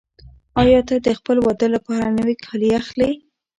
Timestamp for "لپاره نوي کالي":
1.75-2.69